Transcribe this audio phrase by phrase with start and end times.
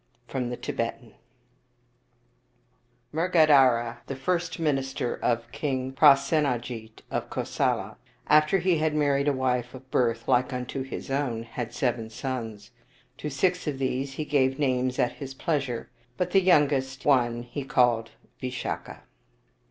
[0.27, 1.13] From the Tibetan
[3.13, 9.31] ]y[ RGADHARA, the first minister of King Prasenajit of Kosala, after he had married a
[9.31, 12.71] wife of birth like unto his own, had seven sons.
[13.19, 15.87] To six of these he gave names at his pleasure,
[16.17, 18.09] but the youngest one he called
[18.41, 19.03] Visakha.